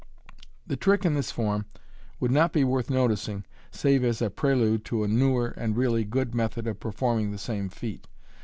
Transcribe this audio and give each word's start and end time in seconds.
The 0.65 0.75
trick 0.75 1.05
in 1.05 1.13
this 1.13 1.29
form 1.29 1.67
would 2.19 2.31
not 2.31 2.51
be 2.53 2.63
worth 2.63 2.89
noticing, 2.89 3.45
save 3.69 4.03
as 4.03 4.19
a 4.19 4.31
prelude 4.31 4.83
to 4.85 5.03
a 5.03 5.07
newer 5.07 5.49
and 5.49 5.77
really 5.77 6.05
good 6.05 6.33
method 6.33 6.65
of 6.65 6.79
performing 6.79 7.29
the 7.31 7.37
same 7.37 7.69
feat. 7.69 8.07